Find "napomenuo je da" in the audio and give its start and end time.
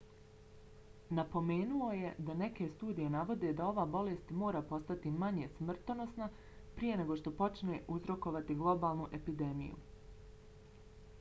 1.17-2.35